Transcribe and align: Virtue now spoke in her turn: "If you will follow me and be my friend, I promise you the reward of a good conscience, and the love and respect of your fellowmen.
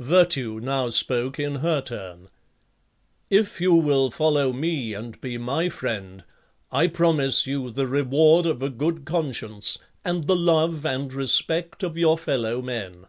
Virtue 0.00 0.60
now 0.62 0.90
spoke 0.90 1.40
in 1.40 1.54
her 1.54 1.80
turn: 1.80 2.28
"If 3.30 3.58
you 3.58 3.72
will 3.72 4.10
follow 4.10 4.52
me 4.52 4.92
and 4.92 5.18
be 5.22 5.38
my 5.38 5.70
friend, 5.70 6.24
I 6.70 6.88
promise 6.88 7.46
you 7.46 7.70
the 7.70 7.86
reward 7.86 8.44
of 8.44 8.62
a 8.62 8.68
good 8.68 9.06
conscience, 9.06 9.78
and 10.04 10.26
the 10.26 10.36
love 10.36 10.84
and 10.84 11.10
respect 11.14 11.82
of 11.82 11.96
your 11.96 12.18
fellowmen. 12.18 13.06